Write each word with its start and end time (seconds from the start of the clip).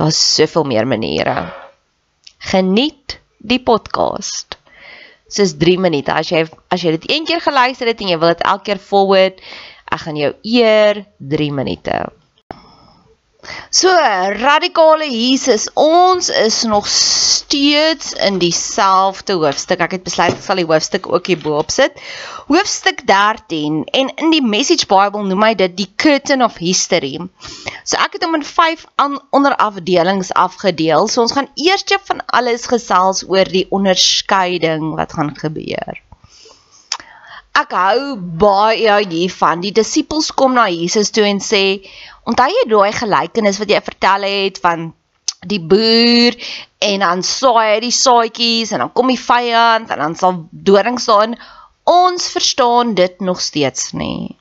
Daar's 0.00 0.34
soveel 0.34 0.64
meer 0.64 0.86
maniere. 0.88 1.52
Geniet 2.38 3.18
die 3.36 3.60
podcast. 3.60 4.56
Dis 5.28 5.52
3 5.60 5.76
minute. 5.78 6.14
As 6.14 6.30
jy 6.32 6.46
as 6.72 6.80
jy 6.80 6.94
dit 6.94 7.04
een 7.10 7.26
keer 7.28 7.42
geluister 7.44 7.90
het 7.90 8.00
en 8.00 8.08
jy 8.08 8.16
wil 8.22 8.32
dit 8.32 8.46
elke 8.48 8.70
keer 8.70 8.80
forward, 8.80 9.42
ek 9.92 10.00
gaan 10.06 10.16
jou 10.16 10.30
eer 10.56 11.02
3 11.20 11.50
minute. 11.52 11.98
So, 13.70 13.88
radikale 14.36 15.06
Jesus, 15.08 15.68
ons 15.74 16.28
is 16.28 16.62
nog 16.62 16.88
steeds 16.88 18.12
in 18.12 18.38
dieselfde 18.38 19.38
hoofstuk. 19.40 19.80
Ek 19.80 19.94
het 19.96 20.04
besluit 20.04 20.34
ek 20.34 20.42
sal 20.44 20.60
die 20.60 20.66
hoofstuk 20.68 21.08
ook 21.08 21.30
hier 21.30 21.40
bo-op 21.40 21.72
sit. 21.72 21.96
Hoofstuk 22.50 23.00
13 23.08 23.84
en 23.96 24.12
in 24.20 24.34
die 24.34 24.42
Message 24.44 24.88
Bible 24.90 25.24
noem 25.28 25.46
hy 25.46 25.54
dit 25.62 25.78
die 25.78 25.88
curtain 25.96 26.44
of 26.44 26.60
history. 26.60 27.16
So 27.84 27.96
ek 28.02 28.18
het 28.18 28.26
hom 28.26 28.36
in 28.36 28.44
5 28.44 28.84
onderafdelings 29.32 30.34
afgedeel. 30.36 31.08
So 31.08 31.24
ons 31.24 31.38
gaan 31.38 31.48
eers 31.56 31.86
van 32.10 32.20
alles 32.26 32.68
gesels 32.68 33.24
oor 33.24 33.48
die 33.48 33.66
onderskeiding 33.72 34.92
wat 35.00 35.16
gaan 35.16 35.32
gebeur. 35.38 36.02
Ek 37.60 37.72
hou 37.74 38.14
baie 38.40 39.00
hiervan. 39.10 39.64
Die 39.64 39.72
disippels 39.74 40.30
kom 40.36 40.54
na 40.54 40.68
Jesus 40.70 41.10
toe 41.10 41.24
en 41.26 41.40
sê 41.42 41.80
Onthou 42.30 42.50
jy 42.54 42.64
daai 42.70 42.92
gelykenis 42.94 43.58
wat 43.58 43.70
jy 43.72 43.80
vertel 43.82 44.26
het 44.28 44.58
van 44.62 44.90
die 45.50 45.60
boer 45.60 46.36
en 46.84 47.02
dan 47.02 47.22
saai 47.26 47.74
hy 47.74 47.78
die 47.86 47.96
saadjies 47.96 48.74
en 48.74 48.84
dan 48.84 48.92
kom 48.92 49.08
die 49.10 49.20
vyand 49.20 49.90
en 49.90 50.02
dan 50.04 50.14
sal 50.20 50.44
dorings 50.50 51.08
staan. 51.08 51.34
Ons 51.90 52.28
verstaan 52.34 52.94
dit 52.94 53.20
nog 53.24 53.40
steeds 53.40 53.90
nie. 53.96 54.36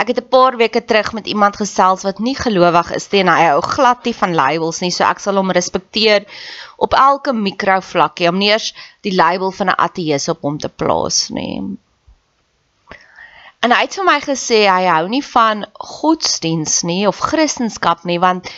Ek 0.00 0.14
het 0.14 0.20
'n 0.22 0.32
paar 0.32 0.56
weke 0.56 0.80
terug 0.80 1.12
met 1.12 1.26
iemand 1.26 1.56
gesels 1.60 2.06
wat 2.08 2.18
nie 2.18 2.36
gelowig 2.36 2.90
is 2.96 3.10
nie 3.12 3.20
en 3.20 3.28
hy 3.28 3.42
hou 3.50 3.60
glad 3.60 4.04
nie 4.04 4.14
van 4.14 4.34
labels 4.34 4.80
nie, 4.80 4.90
so 4.90 5.04
ek 5.04 5.20
sal 5.20 5.36
hom 5.36 5.50
respekteer 5.50 6.24
op 6.78 6.94
elke 6.94 7.32
mikrovlakkie 7.32 8.28
om 8.28 8.38
nie 8.38 8.48
eers 8.48 8.72
die 9.02 9.14
label 9.14 9.50
van 9.50 9.68
'n 9.68 9.80
ateïs 9.86 10.28
op 10.28 10.40
hom 10.40 10.58
te 10.58 10.68
plaas 10.68 11.28
nie. 11.28 11.76
En 13.60 13.74
hy 13.76 13.80
het 13.84 13.96
vir 13.98 14.06
my 14.08 14.18
gesê 14.24 14.60
hy 14.64 14.84
hou 14.88 15.08
nie 15.12 15.24
van 15.24 15.66
godsdiens 15.76 16.80
nie 16.88 17.02
of 17.08 17.20
kristendom 17.20 18.06
nie 18.08 18.20
want 18.22 18.48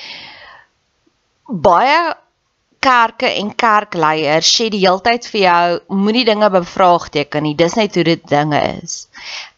baie 1.66 2.14
kerke 2.82 3.30
en 3.38 3.50
kerkleiers 3.54 4.50
sê 4.56 4.68
die 4.70 4.82
heeltyd 4.82 5.26
vir 5.32 5.40
jou 5.40 5.98
moenie 6.04 6.24
dinge 6.26 6.48
bevraagteken 6.54 7.46
nie 7.46 7.54
dis 7.58 7.76
net 7.78 7.98
hoe 7.98 8.06
dit 8.08 8.22
dinge 8.30 8.60
is. 8.82 9.06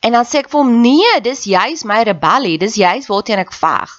En 0.04 0.16
dan 0.16 0.28
sê 0.28 0.42
ek 0.42 0.50
vir 0.52 0.60
hom 0.60 0.74
nee, 0.84 1.12
dis 1.24 1.46
juis 1.48 1.84
my 1.88 2.02
rebellie, 2.08 2.58
dis 2.60 2.80
juis 2.80 3.08
waarteen 3.12 3.44
ek 3.44 3.52
veg. 3.56 3.94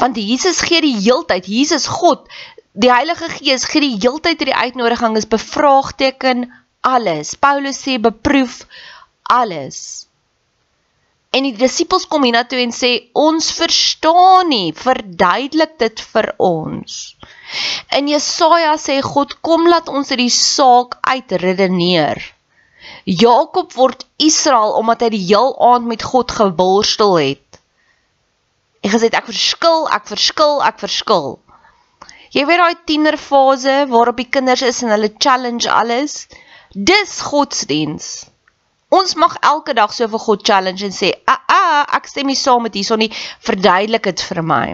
Want 0.00 0.16
Jesus 0.18 0.60
gee 0.64 0.80
die 0.84 0.96
heeltyd, 0.96 1.48
Jesus 1.48 1.86
God, 1.86 2.24
die 2.72 2.90
Heilige 2.92 3.28
Gees 3.36 3.68
gee 3.70 3.84
die 3.84 3.96
heeltyd 3.96 4.40
hierdie 4.40 4.56
uitnodiging 4.56 5.20
is 5.20 5.28
bevraagteken 5.30 6.48
alles. 6.84 7.36
Paulus 7.36 7.80
sê 7.84 8.00
beproef 8.02 8.64
alles. 9.22 10.08
En 11.34 11.46
die 11.46 11.54
disippels 11.58 12.06
kom 12.10 12.22
hiernatoe 12.26 12.60
en 12.62 12.72
sê 12.74 12.90
ons 13.18 13.48
verstaan 13.56 14.52
nie, 14.52 14.74
verduidelik 14.78 15.74
dit 15.82 16.02
vir 16.12 16.28
ons. 16.38 16.98
In 17.98 18.10
Jesaja 18.10 18.76
sê 18.78 19.00
God 19.02 19.34
kom 19.46 19.66
laat 19.70 19.90
ons 19.90 20.12
hierdie 20.12 20.30
saak 20.30 20.98
uitredeneer. 21.02 22.22
Jakob 23.04 23.74
word 23.76 24.06
Israel 24.22 24.76
omdat 24.78 25.02
hy 25.04 25.10
die 25.16 25.24
heel 25.26 25.52
aand 25.72 25.90
met 25.90 26.04
God 26.06 26.30
geborstel 26.38 27.16
het. 27.18 27.60
En 28.84 28.92
gesê 28.92 29.10
ek 29.10 29.28
verskil, 29.30 29.88
ek 29.96 30.06
verskil, 30.12 30.60
ek 30.64 30.78
verskil. 30.84 31.28
Jy 32.34 32.44
weet 32.48 32.60
daai 32.60 32.80
tienerfase 32.88 33.74
waarop 33.90 34.18
die 34.20 34.28
kinders 34.36 34.64
is 34.66 34.82
en 34.84 34.92
hulle 34.94 35.12
challenge 35.18 35.70
alles. 35.70 36.24
Dis 36.74 37.20
godsdiens. 37.22 38.26
Ons 38.94 39.14
mag 39.18 39.36
elke 39.42 39.74
dag 39.74 39.92
so 39.94 40.06
vir 40.08 40.22
God 40.22 40.44
challenge 40.46 40.84
en 40.86 40.94
sê, 40.94 41.12
"Aa, 41.26 41.40
ah, 41.48 41.54
ah, 41.58 41.96
ek 41.96 42.06
stem 42.08 42.26
nie 42.26 42.38
saam 42.38 42.62
met 42.62 42.74
hierson 42.74 42.98
nie. 42.98 43.12
Verduidelik 43.40 44.02
dit 44.02 44.20
vir 44.20 44.42
my." 44.42 44.66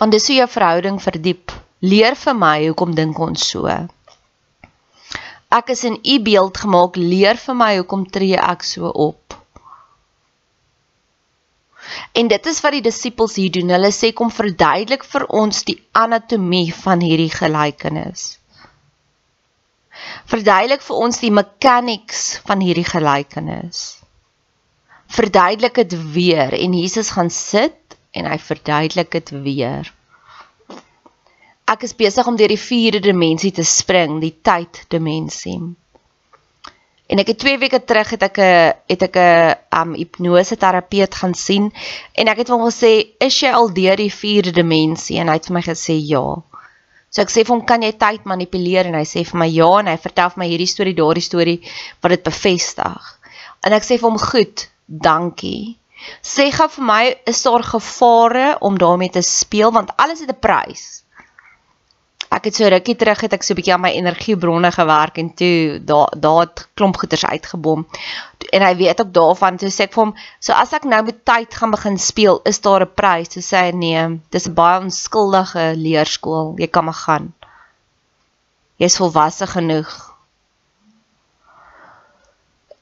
Want 0.00 0.12
dis 0.12 0.26
hoe 0.26 0.36
jou 0.36 0.48
verhouding 0.48 1.00
verdiep. 1.02 1.52
Leer 1.80 2.14
vir 2.14 2.34
my 2.34 2.66
hoekom 2.66 2.94
dink 2.94 3.18
ons 3.18 3.46
so. 3.52 3.68
Ek 5.50 5.70
is 5.70 5.84
in 5.84 5.98
u 6.04 6.18
beeld 6.22 6.56
gemaak. 6.56 6.96
Leer 6.96 7.36
vir 7.36 7.54
my 7.54 7.76
hoekom 7.76 8.06
tree 8.10 8.36
ek 8.36 8.62
so 8.62 8.88
op. 8.88 9.36
En 12.14 12.28
dit 12.28 12.46
is 12.46 12.60
wat 12.60 12.72
die 12.72 12.84
disippels 12.86 13.36
hier 13.36 13.50
doen. 13.50 13.68
Hulle 13.76 13.92
sê 13.92 14.12
kom 14.12 14.30
verduidelik 14.30 15.04
vir 15.04 15.26
ons 15.26 15.64
die 15.64 15.76
anatomie 15.92 16.68
van 16.74 17.00
hierdie 17.04 17.32
gelykenis. 17.34 18.39
Verduidelik 20.30 20.82
vir 20.86 20.96
ons 20.96 21.20
die 21.22 21.32
mechanics 21.34 22.40
van 22.46 22.60
hierdie 22.64 22.86
gelykenis. 22.86 24.00
Verduidelik 25.10 25.74
dit 25.74 25.96
weer 26.14 26.54
en 26.54 26.76
Jesus 26.78 27.10
gaan 27.16 27.30
sit 27.30 27.96
en 28.14 28.26
hy 28.30 28.38
verduidelik 28.38 29.10
dit 29.10 29.30
weer. 29.44 29.90
Ek 31.70 31.86
is 31.86 31.94
besig 31.94 32.26
om 32.26 32.38
deur 32.38 32.50
die 32.50 32.58
vierde 32.58 33.00
dimensie 33.02 33.52
te 33.54 33.64
spring, 33.66 34.18
die 34.22 34.34
tyddimensie. 34.42 35.60
En 37.10 37.18
ek 37.18 37.32
het 37.32 37.40
2 37.42 37.58
weke 37.58 37.80
terug 37.82 38.10
het 38.14 38.22
ek 38.22 38.38
'n 38.38 38.74
het 38.90 39.02
ek 39.02 39.16
'n 39.18 39.54
um 39.80 39.94
hipnose 39.94 40.56
terapeut 40.56 41.14
gaan 41.14 41.34
sien 41.34 41.72
en 42.14 42.28
ek 42.28 42.42
het 42.42 42.48
hom 42.48 42.62
gesê, 42.66 43.14
"Is 43.18 43.40
jy 43.40 43.50
al 43.50 43.74
deur 43.74 43.96
die 43.96 44.14
4de 44.14 44.50
dimensie?" 44.50 45.18
En 45.18 45.26
hy 45.28 45.34
het 45.34 45.46
vir 45.46 45.54
my 45.54 45.62
gesê, 45.62 45.94
"Ja." 45.98 46.42
So 47.10 47.22
ek 47.22 47.30
sê 47.30 47.44
vir 47.44 47.54
hom, 47.56 47.64
"Kan 47.66 47.82
jy 47.82 47.92
tyd 47.92 48.24
manipuleer?" 48.24 48.86
En 48.86 48.94
hy 48.94 49.04
sê 49.04 49.24
vir 49.26 49.38
my, 49.38 49.46
"Ja." 49.46 49.78
En 49.78 49.86
hy 49.86 49.96
vertel 49.96 50.30
vir 50.30 50.38
my 50.38 50.48
hierdie 50.48 50.66
storie, 50.66 50.94
daardie 50.94 51.22
storie 51.22 51.60
wat 52.00 52.10
dit 52.10 52.22
bevestig. 52.22 53.18
En 53.64 53.72
ek 53.72 53.82
sê 53.82 53.98
vir 53.98 54.10
hom, 54.10 54.18
"Goed, 54.18 54.68
dankie." 54.86 55.76
Sê 56.22 56.50
gou 56.50 56.68
vir 56.68 56.84
my, 56.84 57.16
is 57.26 57.42
daar 57.42 57.62
gevare 57.62 58.56
om 58.60 58.78
daarmee 58.78 59.10
te 59.10 59.22
speel 59.22 59.70
want 59.72 59.90
alles 59.96 60.20
het 60.20 60.30
'n 60.30 60.40
prys 60.40 60.99
ek 62.40 62.48
het 62.48 62.56
so 62.56 62.68
rukkie 62.72 62.96
terug 62.96 63.20
het 63.26 63.34
ek 63.36 63.42
so 63.44 63.52
'n 63.52 63.58
bietjie 63.58 63.74
aan 63.74 63.84
my 63.84 63.92
energiebronne 63.92 64.70
gewerk 64.72 65.18
en 65.20 65.28
toe 65.36 65.78
daar 65.84 66.08
daar 66.16 66.40
het 66.46 66.68
klomp 66.74 66.96
goeders 66.96 67.24
uitgebom. 67.24 67.86
En 68.56 68.62
hy 68.62 68.74
weet 68.76 69.00
ook 69.00 69.12
daarvan 69.12 69.56
toe 69.60 69.68
sê 69.68 69.84
ek 69.84 69.92
vir 69.92 70.04
hom, 70.04 70.14
so 70.40 70.52
as 70.52 70.72
ek 70.72 70.84
nou 70.84 71.02
met 71.04 71.24
tyd 71.24 71.54
gaan 71.54 71.70
begin 71.70 71.98
speel, 71.98 72.40
is 72.44 72.60
daar 72.60 72.82
'n 72.82 72.94
prys? 72.94 73.28
Toe 73.28 73.42
sê 73.42 73.56
hy 73.66 73.72
nee, 73.76 74.20
dis 74.30 74.48
'n 74.48 74.54
baie 74.54 74.80
onskuldige 74.80 75.74
leerskool. 75.76 76.54
Jy 76.56 76.66
kan 76.66 76.84
maar 76.84 77.00
gaan. 77.06 77.34
Jy's 78.78 78.96
volwasse 78.96 79.46
genoeg. 79.46 79.90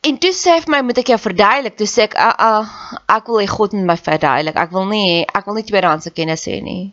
En 0.01 0.19
toe 0.19 0.33
sê 0.33 0.55
hy 0.55 0.61
vir 0.61 0.71
my, 0.71 0.83
moet 0.83 0.99
ek 0.99 1.09
jou 1.09 1.19
verduidelik? 1.19 1.77
Toe 1.77 1.87
sê 1.87 2.03
ek, 2.03 2.15
"Ag, 2.15 2.35
uh, 2.39 2.63
uh, 2.63 3.17
ek 3.17 3.27
wil 3.27 3.41
hê 3.41 3.49
God 3.49 3.73
moet 3.73 3.85
my 3.85 3.97
verduidelik. 3.97 4.57
Ek 4.57 4.71
wil 4.71 4.87
nie 4.87 5.27
ek 5.35 5.45
wil 5.47 5.55
nie 5.55 5.65
tweedehandse 5.65 6.11
kennis 6.11 6.47
hê 6.47 6.63
nie." 6.63 6.93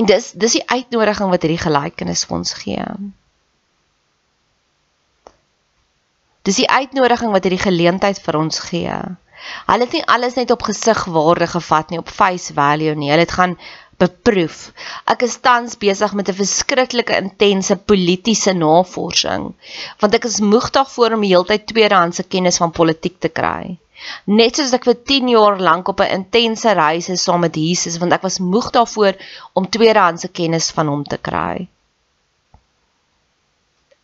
En 0.00 0.08
dis 0.08 0.30
dis 0.32 0.58
die 0.58 0.66
uitnodiging 0.66 1.32
wat 1.32 1.42
hierdie 1.44 1.60
gelykenis 1.60 2.24
vir 2.28 2.38
ons 2.40 2.54
gee. 2.62 2.84
Dis 6.48 6.60
die 6.62 6.70
uitnodiging 6.72 7.34
wat 7.34 7.44
hierdie 7.44 7.64
geleentheid 7.66 8.20
vir 8.24 8.38
ons 8.40 8.62
gee. 8.70 8.96
Hulle 9.68 9.86
het 9.86 9.96
nie 9.96 10.06
alles 10.14 10.36
net 10.36 10.50
op 10.54 10.64
gesigwaarde 10.68 11.48
gevat 11.52 11.92
nie, 11.92 12.00
op 12.00 12.08
face 12.12 12.54
value 12.56 12.96
nie. 12.96 13.10
Hulle 13.12 13.26
het 13.26 13.36
gaan 13.36 13.56
beproef. 14.00 14.70
Ek 15.12 15.26
is 15.26 15.36
tans 15.44 15.76
besig 15.80 16.14
met 16.16 16.32
'n 16.32 16.38
verskriklike 16.40 17.16
intense 17.24 17.76
politieke 17.76 18.54
navorsing, 18.56 19.52
want 20.00 20.14
ek 20.14 20.24
is 20.30 20.40
moeg 20.40 20.70
daarvoor 20.76 21.16
om 21.16 21.24
die 21.26 21.32
hele 21.34 21.48
tyd 21.52 21.66
tweedehandse 21.72 22.24
kennis 22.24 22.60
van 22.62 22.72
politiek 22.80 23.20
te 23.20 23.28
kry. 23.28 23.76
Net 24.26 24.56
soos 24.56 24.72
ek 24.76 24.86
vir 24.88 24.98
10 25.12 25.28
jaar 25.34 25.58
lank 25.60 25.88
op 25.92 26.00
'n 26.00 26.14
intense 26.18 26.72
reis 26.78 27.08
is 27.08 27.24
saam 27.26 27.40
met 27.44 27.56
Jesus 27.56 27.98
want 27.98 28.12
ek 28.16 28.22
was 28.22 28.38
moeg 28.38 28.70
daarvoor 28.76 29.14
om 29.54 29.68
tweedehandse 29.68 30.28
kennis 30.28 30.70
van 30.76 30.88
hom 30.88 31.04
te 31.04 31.18
kry. 31.18 31.68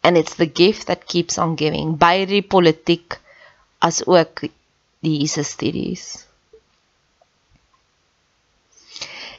And 0.03 0.17
it's 0.17 0.35
the 0.35 0.47
gift 0.47 0.87
that 0.87 1.07
keeps 1.07 1.39
on 1.39 1.57
giving 1.57 1.97
by 1.99 2.25
die 2.25 2.43
politiek 2.43 3.19
as 3.79 4.07
ook 4.07 4.45
die 5.01 5.19
Jesus 5.21 5.49
studies. 5.57 6.27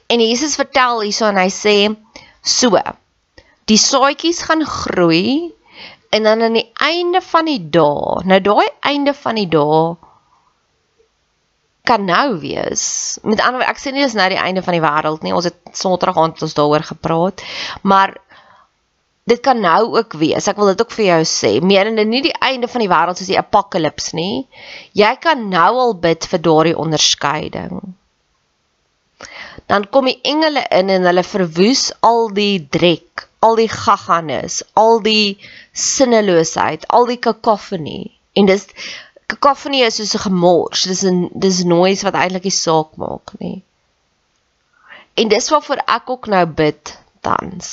En 0.07 0.19
Jesus 0.19 0.55
vertel 0.55 1.01
hierso 1.01 1.27
en 1.27 1.39
hy 1.39 1.49
sê 1.51 1.77
so 2.41 2.79
die 3.67 3.79
saadjies 3.79 4.41
gaan 4.47 4.63
groei 4.65 5.51
en 6.15 6.23
dan 6.23 6.41
aan 6.41 6.55
die 6.55 6.69
einde 6.79 7.21
van 7.21 7.49
die 7.49 7.59
dae 7.59 8.23
nou 8.31 8.39
daai 8.43 8.67
einde 8.91 9.13
van 9.13 9.35
die 9.35 9.49
dae 9.51 9.97
kan 11.87 12.03
nou 12.05 12.37
wees. 12.43 12.83
Met 13.23 13.41
ander 13.43 13.63
ek 13.67 13.79
sê 13.81 13.93
nie 13.95 14.03
dis 14.03 14.15
nou 14.17 14.27
die 14.33 14.41
einde 14.41 14.63
van 14.65 14.75
die 14.75 14.83
wêreld 14.83 15.25
nie. 15.25 15.35
Ons 15.35 15.49
het 15.49 15.59
Sondag 15.77 16.17
aand 16.19 16.43
ons 16.43 16.55
daaroor 16.57 16.83
gepraat. 16.87 17.43
Maar 17.87 18.17
dit 19.27 19.39
kan 19.43 19.59
nou 19.59 19.81
ook 19.97 20.15
wees. 20.19 20.47
Ek 20.47 20.59
wil 20.59 20.71
dit 20.73 20.81
ook 20.83 20.93
vir 20.95 21.05
jou 21.05 21.21
sê. 21.27 21.51
Meerende 21.63 22.05
nie 22.07 22.23
die 22.25 22.35
einde 22.43 22.69
van 22.71 22.83
die 22.83 22.91
wêreld 22.91 23.19
soos 23.19 23.31
die 23.31 23.39
apokalips 23.39 24.13
nie. 24.17 24.47
Jy 24.97 25.13
kan 25.23 25.47
nou 25.51 25.71
al 25.85 25.95
bid 26.03 26.27
vir 26.31 26.43
daardie 26.43 26.77
onderskeiding. 26.79 27.81
Dan 29.67 29.87
kom 29.91 30.07
die 30.07 30.19
engele 30.23 30.63
in 30.71 30.91
en 30.93 31.07
hulle 31.09 31.25
verwoes 31.27 31.89
al 32.07 32.29
die 32.35 32.61
drek, 32.71 33.25
al 33.43 33.57
die 33.59 33.71
gagganis, 33.71 34.61
al 34.79 35.01
die 35.03 35.35
sinneloosheid, 35.75 36.87
al 36.95 37.09
die 37.09 37.19
kakofonie. 37.19 38.13
En 38.37 38.47
dis 38.47 38.67
kakofonie 39.31 39.83
is 39.85 39.97
soos 39.99 40.15
'n 40.15 40.23
gemors. 40.25 40.83
Dis 40.83 41.03
'n 41.03 41.29
dis 41.45 41.63
noise 41.63 42.03
wat 42.07 42.19
eintlik 42.19 42.45
nie 42.47 42.59
saak 42.65 42.95
maak 42.95 43.33
nie. 43.39 43.63
En 45.19 45.27
dis 45.27 45.49
waarvoor 45.49 45.81
ek 45.97 46.09
ook 46.09 46.27
nou 46.27 46.45
bid 46.45 46.93
tans. 47.21 47.69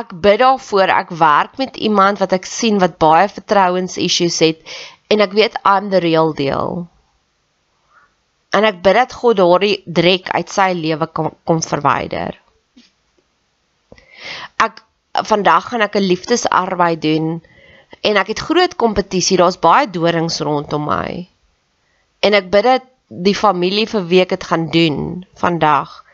Ek 0.00 0.14
bid 0.24 0.38
daarvoor 0.38 0.88
ek 0.94 1.10
werk 1.10 1.58
met 1.58 1.76
iemand 1.76 2.18
wat 2.22 2.32
ek 2.32 2.46
sien 2.46 2.78
wat 2.78 2.98
baie 2.98 3.28
vertrouens 3.28 3.96
issues 3.96 4.38
het 4.38 4.62
en 5.10 5.20
ek 5.20 5.32
weet 5.32 5.58
I'm 5.64 5.90
the 5.90 5.98
real 5.98 6.32
deal. 6.32 6.86
En 8.50 8.64
ek 8.64 8.82
bid 8.82 8.94
dat 8.94 9.12
God 9.12 9.36
daardie 9.36 9.82
drek 9.86 10.30
uit 10.30 10.48
sy 10.50 10.72
lewe 10.74 11.06
kom, 11.06 11.34
kom 11.44 11.62
verwyder. 11.62 12.38
Ek 14.56 14.82
vandag 15.26 15.68
gaan 15.68 15.82
ek 15.82 15.96
'n 15.96 16.08
liefdesarbeid 16.12 17.02
doen 17.02 17.42
en 18.00 18.20
ek 18.20 18.32
het 18.34 18.44
groot 18.48 18.76
kompetisie. 18.76 19.38
Daar's 19.40 19.58
baie 19.60 19.90
dorings 19.90 20.40
rondom 20.46 20.86
my. 20.88 21.26
En 22.20 22.36
ek 22.36 22.50
bid 22.52 22.66
dat 22.68 22.86
die 23.10 23.34
familie 23.34 23.88
vir 23.90 24.06
week 24.06 24.32
dit 24.34 24.44
gaan 24.46 24.68
doen 24.70 25.26
vandag. 25.40 26.04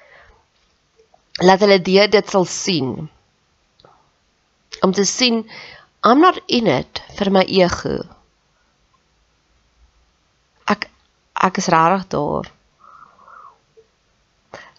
Laat 1.45 1.61
hulle 1.61 1.81
dit 1.83 2.31
sal 2.31 2.47
sien. 2.49 3.09
Om 4.81 4.93
te 4.93 5.05
sien 5.05 5.45
I'm 6.05 6.21
not 6.21 6.41
in 6.47 6.67
it 6.67 7.03
vir 7.19 7.31
my 7.35 7.43
ego. 7.43 7.99
Ek 10.71 10.89
ek 11.35 11.59
is 11.59 11.69
regtig 11.73 12.07
daar. 12.15 12.51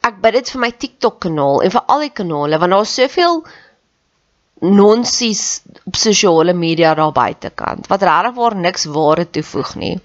Ek 0.07 0.21
bid 0.23 0.37
dit 0.39 0.51
vir 0.53 0.61
my 0.63 0.71
TikTok 0.71 1.19
kanaal 1.25 1.61
en 1.65 1.73
vir 1.73 1.83
al 1.91 2.05
die 2.05 2.13
kanale 2.15 2.59
want 2.61 2.73
daar's 2.73 2.93
soveel 2.95 3.41
nonsies 4.63 5.61
sosiale 5.97 6.53
media 6.53 6.93
daar 6.95 7.11
buitekant 7.11 7.87
wat 7.91 8.03
regtig 8.03 8.35
waar 8.35 8.55
niks 8.55 8.85
ware 8.85 9.29
toevoeg 9.29 9.75
nie. 9.75 9.95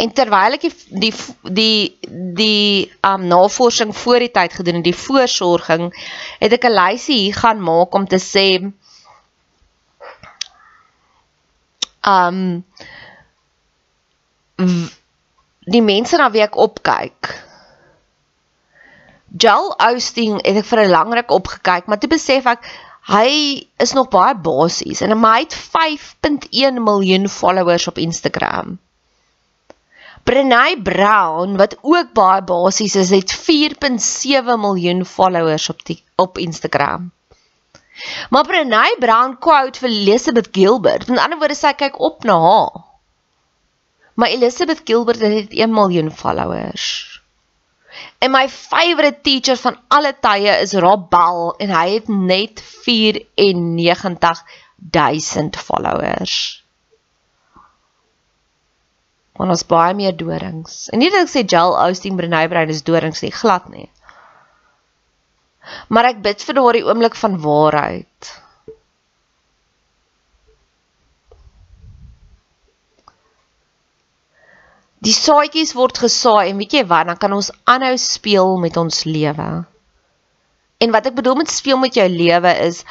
En 0.00 0.12
terwyl 0.16 0.56
ek 0.56 0.62
die 0.64 0.72
die 1.02 1.12
die, 1.42 1.98
die 2.38 2.92
um 3.04 3.26
navorsing 3.28 3.92
voor 3.96 4.24
die 4.24 4.30
tyd 4.32 4.54
gedoen 4.56 4.80
het, 4.80 4.86
die 4.88 4.96
voorsorging, 4.96 5.90
het 6.40 6.56
ek 6.56 6.64
'n 6.68 6.76
lysie 6.78 7.18
hier 7.26 7.36
gaan 7.36 7.60
maak 7.60 7.94
om 7.94 8.06
te 8.08 8.20
sê 8.20 8.48
um 12.06 12.64
die 15.70 15.84
mense 15.84 16.16
na 16.16 16.30
wie 16.30 16.42
ek 16.42 16.56
opkyk. 16.56 17.34
Joel 19.30 19.74
Osteen 19.78 20.40
het 20.42 20.56
ek 20.64 20.66
vir 20.66 20.80
'n 20.84 20.90
lang 20.90 21.12
ruk 21.14 21.30
opgekyk, 21.30 21.86
maar 21.86 21.98
toe 21.98 22.10
besef 22.10 22.46
ek 22.46 22.64
Hy 23.10 23.30
is 23.82 23.92
nog 23.92 24.08
baie 24.08 24.36
basies 24.38 25.00
en 25.02 25.16
hy 25.18 25.38
het 25.42 25.56
5.1 25.58 26.78
miljoen 26.78 27.28
followers 27.28 27.88
op 27.90 27.98
Instagram. 27.98 28.78
Brené 30.22 30.76
Brown 30.82 31.56
wat 31.58 31.76
ook 31.80 32.12
baie 32.14 32.42
basies 32.42 32.94
is, 32.94 33.10
het 33.10 33.34
4.7 33.34 34.54
miljoen 34.62 35.04
followers 35.04 35.68
op 35.68 35.82
die 35.84 36.02
op 36.14 36.38
Instagram. 36.38 37.10
Maar 38.30 38.46
Brené 38.46 38.94
Brown 38.98 39.36
quote 39.38 39.78
vir 39.78 39.88
Elizabeth 39.88 40.48
Gilbert. 40.52 41.08
In 41.08 41.18
ander 41.18 41.38
woorde 41.38 41.58
sê 41.58 41.74
kyk 41.76 41.98
op 42.00 42.24
na 42.24 42.38
haar. 42.40 42.84
Maar 44.14 44.28
Elizabeth 44.28 44.80
Gilbert 44.84 45.20
het 45.20 45.50
1 45.50 45.74
miljoen 45.74 46.12
followers. 46.12 47.19
En 48.18 48.30
my 48.30 48.48
favourite 48.48 49.20
teacher 49.26 49.56
van 49.56 49.78
alle 49.88 50.14
tye 50.22 50.60
is 50.62 50.72
Rob 50.84 51.10
Bell 51.10 51.54
en 51.58 51.70
hy 51.74 51.88
het 51.96 52.08
net 52.08 52.62
94000 52.86 55.56
followers. 55.56 56.64
Want 59.40 59.50
ons 59.56 59.66
baie 59.66 59.94
meer 59.96 60.16
dorings. 60.16 60.88
En 60.92 60.98
nie 61.00 61.10
dat 61.10 61.22
ek 61.24 61.30
sê 61.32 61.40
Joel 61.48 61.88
Osteen 61.88 62.16
Brené 62.18 62.48
Brown 62.52 62.72
is 62.72 62.84
dorings 62.84 63.22
nie, 63.24 63.32
glad 63.32 63.68
nie. 63.72 63.88
Maar 65.88 66.04
ek 66.12 66.22
bid 66.24 66.42
vir 66.46 66.54
daardie 66.58 66.86
oomblik 66.86 67.16
van 67.18 67.38
waarheid. 67.40 68.30
Die 75.00 75.14
saadjies 75.16 75.72
word 75.76 75.98
gesaai 76.02 76.50
en 76.50 76.58
weet 76.60 76.74
jy 76.76 76.82
wat, 76.88 77.08
dan 77.08 77.20
kan 77.20 77.32
ons 77.32 77.48
aanhou 77.64 77.94
speel 78.00 78.58
met 78.60 78.76
ons 78.76 79.04
lewe. 79.08 79.48
En 80.80 80.92
wat 80.92 81.08
ek 81.08 81.16
bedoel 81.16 81.40
met 81.40 81.52
speel 81.52 81.80
met 81.80 81.96
jou 81.96 82.08
lewe 82.08 82.52
is, 82.66 82.82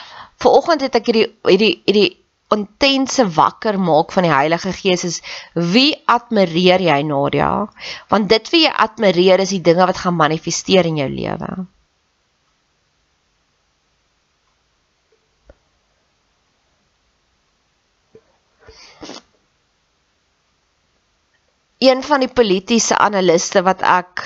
vanoggend 0.41 0.85
het 0.85 0.97
ek 0.97 1.11
hierdie 1.11 1.27
hierdie 1.45 1.75
hierdie 1.85 2.09
intense 2.53 3.25
wakker 3.35 3.77
maak 3.77 4.13
van 4.15 4.25
die 4.25 4.33
Heilige 4.33 4.71
Gees 4.73 5.03
is 5.05 5.19
wie 5.53 5.91
admireer 6.09 6.81
jy 6.81 7.01
Nadia? 7.05 7.51
Want 8.09 8.29
dit 8.31 8.49
wie 8.53 8.63
jy 8.65 8.71
admireer 8.73 9.43
is 9.45 9.53
die 9.53 9.61
dinge 9.65 9.85
wat 9.85 10.01
gaan 10.01 10.17
manifesteer 10.17 10.89
in 10.89 10.97
jou 10.97 11.09
lewe. 11.13 11.51
Een 21.79 22.03
van 22.03 22.19
die 22.19 22.31
politieke 22.31 22.97
analiste 22.99 23.63
wat 23.63 23.81
ek 23.87 24.23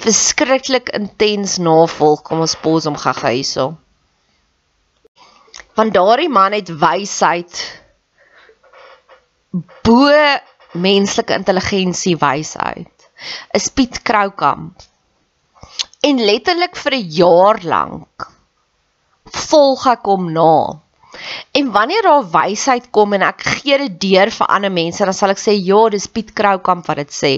verskriklik 0.00 0.92
intens 0.96 1.58
navolg, 1.58 2.22
kom 2.22 2.44
ons 2.46 2.56
pos 2.62 2.86
hom 2.88 2.96
gaga 2.96 3.32
hierso. 3.34 3.74
Want 5.76 5.94
daardie 5.94 6.30
man 6.30 6.54
het 6.54 6.70
wysheid 6.70 7.58
bo 9.82 10.14
menslike 10.78 11.34
intelligensie 11.34 12.16
wysheid. 12.20 13.08
Is 13.52 13.68
Piet 13.74 14.02
Kroukamp. 14.06 14.78
En 16.06 16.22
letterlik 16.24 16.76
vir 16.76 16.94
'n 16.96 17.10
jaar 17.18 17.58
lank 17.62 18.30
volg 19.30 19.86
ek 19.86 20.06
hom 20.06 20.32
na. 20.32 20.80
En 21.52 21.70
wanneer 21.72 22.02
daar 22.02 22.30
wysheid 22.30 22.90
kom 22.90 23.12
en 23.12 23.22
ek 23.26 23.42
gee 23.42 23.78
dit 23.78 23.98
deur 24.00 24.30
vir 24.30 24.46
ander 24.46 24.72
mense, 24.72 25.04
dan 25.04 25.16
sal 25.16 25.34
ek 25.34 25.42
sê, 25.42 25.56
"Ja, 25.56 25.88
dis 25.88 26.06
Piet 26.06 26.32
Kroukamp 26.32 26.86
wat 26.86 26.96
dit 26.96 27.12
sê." 27.12 27.34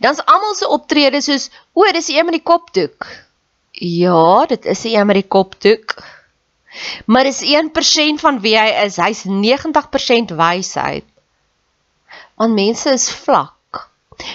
Dan's 0.00 0.24
almal 0.24 0.54
se 0.54 0.68
optrede 0.68 1.20
soos, 1.20 1.50
"O, 1.72 1.84
dis 1.92 2.06
die 2.06 2.18
een 2.18 2.24
met 2.24 2.34
die 2.38 2.48
kopdoek." 2.52 3.06
Ja, 3.72 4.46
dit 4.46 4.64
is 4.64 4.80
die 4.80 4.96
een 4.96 5.06
met 5.06 5.14
die 5.14 5.28
kopdoek. 5.28 5.94
Maar 7.06 7.24
dis 7.24 7.40
1% 7.42 8.20
van 8.20 8.40
wie 8.40 8.58
hy 8.58 8.68
is. 8.84 8.96
Hy's 8.96 9.24
90% 9.24 10.30
wysheid. 10.30 11.04
Want 12.34 12.54
mense 12.54 12.90
is 12.90 13.10
vlak. 13.10 13.88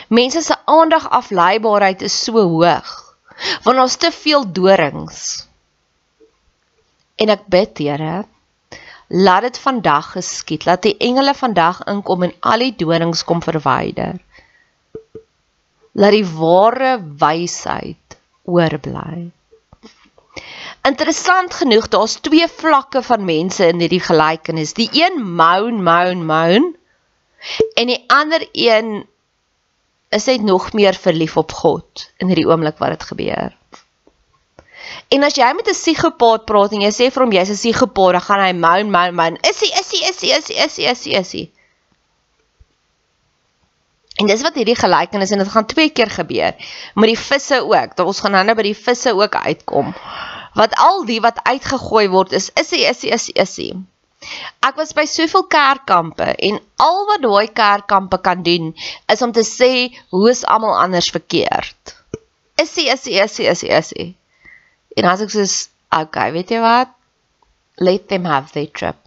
Mense 0.07 0.41
se 0.41 0.55
aandagafleibaarheid 0.65 2.01
is 2.01 2.23
so 2.23 2.33
hoog. 2.33 3.15
Want 3.63 3.77
daar's 3.77 3.95
te 3.95 4.11
veel 4.11 4.51
dorings. 4.51 5.47
En 7.15 7.29
ek 7.29 7.45
bid, 7.47 7.77
Here, 7.77 8.25
Laat 9.07 9.41
dit 9.41 9.59
vandag 9.59 10.11
geskied. 10.11 10.65
Laat 10.65 10.81
die 10.81 10.97
engele 10.97 11.33
vandag 11.33 11.83
inkom 11.89 12.23
en 12.23 12.33
al 12.39 12.65
die 12.65 12.75
dorings 12.75 13.23
kom 13.23 13.41
verwyder. 13.43 14.17
Laat 15.91 16.15
die 16.17 16.27
ware 16.27 16.97
wysheid 17.19 18.17
oorbly. 18.43 19.29
Interessant 20.85 21.53
genoeg, 21.53 21.87
daar's 21.89 22.19
twee 22.21 22.47
vlakke 22.47 23.01
van 23.01 23.25
mense 23.25 23.67
in 23.67 23.79
hierdie 23.81 24.03
gelykenis. 24.03 24.73
Die 24.77 24.89
een 24.93 25.21
moan, 25.37 25.83
moan, 25.83 26.25
moan 26.25 26.73
en 27.75 27.87
die 27.87 28.03
ander 28.09 28.47
een 28.51 29.05
is 30.09 30.25
net 30.25 30.41
nog 30.41 30.73
meer 30.73 30.93
verlief 30.93 31.37
op 31.37 31.51
God 31.51 32.09
in 32.17 32.27
hierdie 32.31 32.47
oomblik 32.47 32.77
wat 32.81 32.95
dit 32.95 33.03
gebeur. 33.03 33.55
En 35.15 35.23
as 35.23 35.35
jy 35.37 35.51
met 35.53 35.67
'n 35.67 35.77
psigopaat 35.77 36.45
praat 36.45 36.71
en 36.73 36.81
jy 36.81 36.91
sê 36.93 37.11
vir 37.11 37.23
hom 37.23 37.33
jy's 37.33 37.49
'n 37.49 37.61
psigopaat, 37.61 38.13
dan 38.17 38.25
gaan 38.27 38.41
hy 38.45 38.53
moan, 38.53 38.91
moan, 38.91 39.15
moan. 39.15 39.37
Is 39.49 39.59
hy, 39.61 39.69
is 39.81 39.91
hy, 39.91 39.99
is 40.09 40.21
hy, 40.21 40.29
is 40.37 40.47
hy, 40.47 40.55
is 40.65 40.75
hy, 40.77 40.89
is 40.91 41.03
hy, 41.05 41.11
is 41.19 41.31
hy. 41.31 41.43
En 44.15 44.29
dis 44.31 44.43
wat 44.45 44.55
hierdie 44.55 44.77
gelykenis 44.79 45.33
en 45.35 45.41
dit 45.43 45.51
gaan 45.51 45.65
twee 45.67 45.89
keer 45.91 46.09
gebeur 46.09 46.55
met 46.95 47.09
die 47.11 47.19
visse 47.19 47.59
ook. 47.61 47.95
Dat 47.97 48.05
ons 48.05 48.21
gaan 48.23 48.37
nou 48.37 48.55
by 48.55 48.63
die 48.69 48.77
visse 48.77 49.11
ook 49.11 49.35
uitkom. 49.35 49.91
Wat 50.55 50.77
al 50.79 51.03
die 51.09 51.19
wat 51.23 51.41
uitgegooi 51.43 52.07
word 52.13 52.31
is 52.31 52.47
is 52.55 52.71
hy, 52.71 52.85
is 52.87 53.03
hy, 53.03 53.11
is 53.17 53.27
hy, 53.27 53.35
is 53.43 53.55
hy. 53.59 53.69
Ek 54.65 54.79
was 54.79 54.95
by 54.97 55.03
soveel 55.05 55.43
kerkkampe 55.51 56.31
en 56.47 56.61
al 56.81 57.01
wat 57.09 57.21
daai 57.25 57.51
kerkkampe 57.59 58.21
kan 58.23 58.41
doen 58.47 58.71
is 59.11 59.21
om 59.21 59.33
te 59.35 59.43
sê 59.45 59.71
hoe 60.15 60.29
is 60.31 60.45
almal 60.47 60.79
anders 60.79 61.11
verkeerd. 61.13 61.95
Is 62.61 62.71
hy, 62.79 62.87
is 62.95 63.03
hy, 63.09 63.19
is 63.25 63.35
hy, 63.37 63.49
is 63.51 63.65
hy, 63.67 63.73
is 63.81 63.91
hy. 63.97 64.05
En 64.95 65.07
as 65.11 65.23
ek 65.25 65.33
sê, 65.33 65.45
okay, 66.01 66.31
weet 66.35 66.55
jy 66.55 66.61
wat? 66.63 66.93
Let 67.83 68.07
them 68.07 68.27
have 68.31 68.53
their 68.55 68.71
trip. 68.71 68.99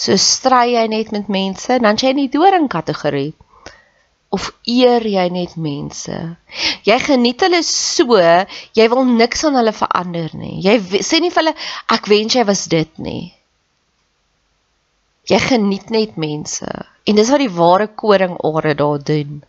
So 0.00 0.16
stry 0.16 0.72
jy 0.72 0.86
net 0.88 1.10
met 1.12 1.28
mense, 1.28 1.76
dan 1.84 1.98
jy 2.00 2.12
in 2.14 2.20
die 2.22 2.32
doring 2.32 2.68
kategorie. 2.72 3.32
Of 4.32 4.52
eer 4.64 5.04
jy 5.04 5.26
net 5.34 5.56
mense? 5.60 6.16
Jy 6.86 6.96
geniet 7.02 7.42
hulle 7.44 7.60
so, 7.66 8.20
jy 8.78 8.86
wil 8.92 9.04
niks 9.08 9.42
aan 9.44 9.58
hulle 9.58 9.74
verander 9.76 10.30
nie. 10.38 10.60
Jy 10.64 11.02
sê 11.04 11.20
nie 11.20 11.32
vir 11.34 11.42
hulle 11.42 11.56
ek 11.96 12.08
wens 12.12 12.36
jy 12.38 12.46
was 12.48 12.64
dit 12.70 13.02
nie. 13.02 13.32
Jy 15.28 15.38
geniet 15.38 15.90
net 15.90 16.16
mense. 16.16 16.66
En 17.04 17.14
dis 17.16 17.30
wat 17.30 17.42
die 17.42 17.52
ware 17.52 17.88
koring 18.02 18.36
ore 18.46 18.74
daar 18.74 19.02
doen. 19.02 19.42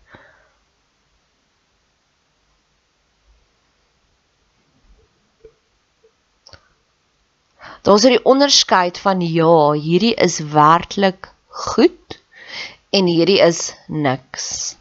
Daar's 7.81 8.05
'n 8.05 8.19
onderskeid 8.23 8.97
van 8.97 9.21
ja, 9.21 9.71
hierdie 9.71 10.13
is 10.13 10.39
werklik 10.39 11.31
goed 11.47 12.19
en 12.89 13.05
hierdie 13.05 13.39
is 13.41 13.73
niks. 13.87 14.75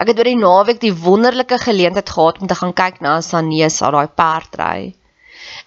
Ek 0.00 0.08
het 0.08 0.18
oor 0.18 0.30
die 0.30 0.38
naweek 0.38 0.80
die 0.80 0.94
wonderlike 0.94 1.58
geleentheid 1.58 2.10
gehad 2.10 2.40
om 2.40 2.46
te 2.46 2.54
gaan 2.54 2.72
kyk 2.72 3.00
na 3.00 3.20
Sanesa, 3.20 3.90
daai 3.90 4.08
perdry. 4.08 4.94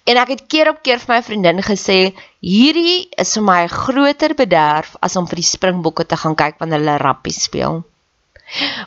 En 0.08 0.16
ek 0.16 0.30
het 0.32 0.46
keer 0.48 0.70
op 0.70 0.78
keer 0.86 1.00
vir 1.02 1.14
my 1.14 1.18
vriendin 1.24 1.58
gesê, 1.64 1.98
hierdie 2.40 3.10
is 3.20 3.34
vir 3.36 3.44
my 3.44 3.58
'n 3.64 3.74
groter 3.74 4.34
bederf 4.38 4.94
as 5.04 5.16
om 5.20 5.26
vir 5.28 5.40
die 5.42 5.50
Springbokke 5.50 6.06
te 6.08 6.16
gaan 6.22 6.36
kyk 6.42 6.56
wanneer 6.62 6.80
hulle 6.80 6.96
rugby 7.02 7.34
speel. 7.34 7.82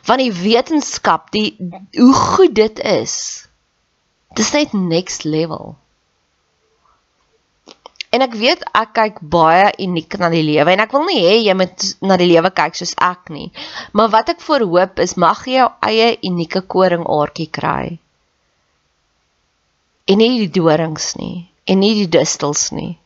Want 0.08 0.24
die 0.24 0.34
wetenskap, 0.34 1.30
die 1.32 1.54
hoe 1.98 2.13
goed 2.13 2.56
dit 2.56 2.80
is. 2.80 3.48
Dis 4.34 4.51
net 4.58 4.74
next 4.74 5.24
level. 5.24 5.75
En 8.10 8.22
ek 8.22 8.34
weet 8.34 8.66
ek 8.74 8.94
kyk 8.94 9.22
baie 9.22 9.72
uniek 9.80 10.18
na 10.20 10.30
die 10.34 10.44
lewe 10.44 10.74
en 10.74 10.82
ek 10.84 10.92
wil 10.92 11.06
nie 11.06 11.22
hê 11.22 11.36
jy 11.46 11.54
moet 11.54 11.92
na 12.01 12.18
die 12.18 12.32
lewe 12.34 12.50
kyk 12.50 12.75
soos 12.75 12.98
ek 12.98 13.30
nie. 13.30 13.51
Maar 13.94 14.10
wat 14.10 14.34
ek 14.34 14.42
voorhoop 14.42 15.00
is 15.00 15.16
mag 15.16 15.46
jy 15.46 15.62
jou 15.62 15.70
eie 15.92 16.18
unieke 16.32 16.66
koringaartjie 16.75 17.51
kry 17.60 18.00
en 20.12 20.20
nie 20.20 20.41
die 20.41 20.51
dorings 20.51 21.13
nie 21.15 21.48
en 21.72 21.80
nie 21.80 21.94
die 21.96 22.10
distels 22.12 22.65
nie. 22.75 22.98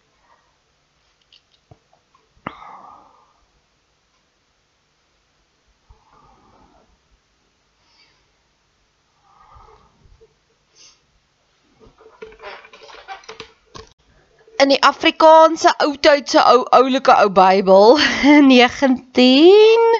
In 14.63 14.71
die 14.71 14.79
Afrikaanse 14.87 15.75
ou 15.83 15.91
tydse 16.01 16.41
ou 16.41 16.63
oulike 16.73 17.13
ou 17.21 17.29
Bybel 17.29 17.99
19 18.49 19.99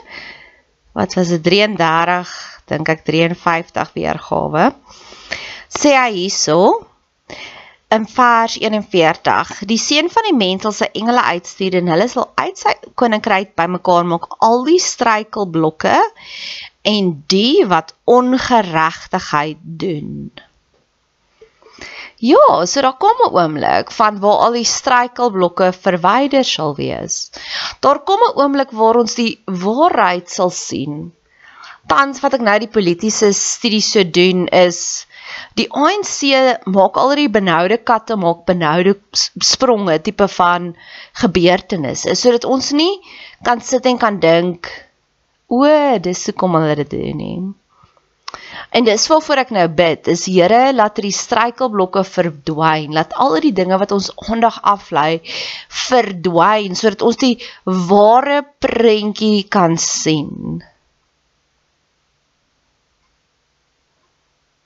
wat 0.96 1.14
was 1.20 1.30
dit 1.36 1.44
33 1.44 2.34
dink 2.72 2.90
ek 2.90 3.06
53 3.06 3.94
weergawe 4.00 4.70
sê 5.70 5.92
hy 6.00 6.12
hierso 6.16 6.58
in 7.94 8.08
vers 8.10 8.58
41 8.62 9.60
die 9.70 9.80
seun 9.82 10.10
van 10.14 10.28
die 10.30 10.38
mens 10.38 10.66
sal 10.66 10.76
sy 10.80 10.90
engele 11.02 11.22
uitstuur 11.34 11.78
en 11.82 11.92
hulle 11.94 12.08
sal 12.12 12.32
uit 12.42 12.58
sy 12.58 12.74
koninkryk 13.02 13.54
bymekaar 13.60 14.08
maak 14.10 14.26
al 14.48 14.66
die 14.70 14.80
struikelblokke 14.82 16.00
en 16.96 17.14
die 17.32 17.66
wat 17.70 17.94
ongeregtigheid 18.18 19.62
doen 19.86 20.32
Ja, 22.18 22.66
so 22.66 22.82
daar 22.82 22.98
kom 22.98 23.18
'n 23.24 23.34
oomblik 23.36 23.92
van 23.92 24.20
waar 24.20 24.40
al 24.46 24.54
die 24.56 24.64
struikelblokke 24.64 25.74
verwyder 25.74 26.46
sal 26.46 26.76
wees. 26.76 27.30
Daar 27.80 28.00
kom 28.00 28.20
'n 28.24 28.40
oomblik 28.42 28.72
waar 28.72 28.96
ons 28.96 29.16
die 29.16 29.42
waarheid 29.46 30.30
sal 30.30 30.50
sien. 30.50 31.14
Tans 31.88 32.20
wat 32.20 32.34
ek 32.34 32.42
nou 32.42 32.60
die 32.60 32.72
politieke 32.78 33.34
studie 33.34 33.82
so 33.82 34.04
doen 34.04 34.48
is 34.48 35.06
die 35.60 35.68
ANC 35.72 36.66
maak 36.78 36.98
al 37.02 37.16
die 37.20 37.30
benoude 37.32 37.78
katte 37.92 38.18
maak 38.20 38.46
benoude 38.50 38.96
spronge 39.52 40.00
tipe 40.08 40.28
van 40.38 40.74
gebeurtenisse 41.22 42.16
sodat 42.20 42.46
ons 42.46 42.72
nie 42.72 42.94
kan 43.46 43.62
sit 43.62 43.86
en 43.86 44.02
kan 44.02 44.20
dink 44.20 44.72
o, 45.48 45.66
dis 46.02 46.26
hoekom 46.30 46.58
hulle 46.58 46.76
dit 46.82 46.92
doen 46.96 47.22
nie. 47.22 47.38
En 48.76 48.84
dis 48.84 49.08
waarvoor 49.08 49.42
ek 49.46 49.52
nou 49.56 49.66
bid, 49.78 50.08
is 50.12 50.26
Here, 50.28 50.74
laat 50.76 51.00
die 51.00 51.14
struikelblokke 51.16 52.04
verdwyn, 52.08 52.96
laat 52.98 53.14
al 53.22 53.38
die 53.46 53.54
dinge 53.56 53.78
wat 53.80 53.94
ons 53.96 54.10
aandag 54.28 54.58
aflei 54.74 55.22
verdwyn 55.86 56.76
sodat 56.76 57.06
ons 57.06 57.20
die 57.22 57.36
ware 57.64 58.42
prentjie 58.66 59.46
kan 59.58 59.78
sien. 59.82 60.64